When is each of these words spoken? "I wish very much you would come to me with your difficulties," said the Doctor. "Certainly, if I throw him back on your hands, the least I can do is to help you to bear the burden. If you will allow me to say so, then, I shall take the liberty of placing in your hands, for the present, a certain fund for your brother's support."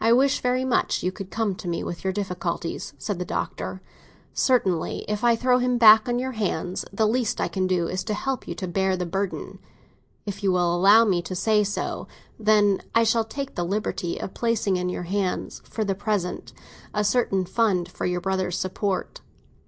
"I 0.00 0.12
wish 0.12 0.38
very 0.40 0.64
much 0.64 1.02
you 1.02 1.12
would 1.18 1.32
come 1.32 1.56
to 1.56 1.66
me 1.66 1.82
with 1.82 2.04
your 2.04 2.12
difficulties," 2.12 2.92
said 2.96 3.18
the 3.18 3.24
Doctor. 3.24 3.82
"Certainly, 4.32 5.04
if 5.08 5.24
I 5.24 5.34
throw 5.34 5.58
him 5.58 5.78
back 5.78 6.08
on 6.08 6.20
your 6.20 6.30
hands, 6.38 6.84
the 6.92 7.08
least 7.08 7.40
I 7.40 7.48
can 7.48 7.66
do 7.66 7.88
is 7.88 8.04
to 8.04 8.14
help 8.14 8.46
you 8.46 8.54
to 8.54 8.68
bear 8.68 8.96
the 8.96 9.04
burden. 9.04 9.58
If 10.26 10.44
you 10.44 10.52
will 10.52 10.72
allow 10.72 11.04
me 11.04 11.22
to 11.22 11.34
say 11.34 11.64
so, 11.64 12.06
then, 12.38 12.80
I 12.94 13.02
shall 13.02 13.24
take 13.24 13.56
the 13.56 13.64
liberty 13.64 14.16
of 14.20 14.32
placing 14.32 14.76
in 14.76 14.88
your 14.88 15.02
hands, 15.10 15.60
for 15.64 15.84
the 15.84 15.96
present, 15.96 16.52
a 16.94 17.02
certain 17.02 17.44
fund 17.46 17.88
for 17.88 18.06
your 18.06 18.20
brother's 18.20 18.56
support." 18.56 19.22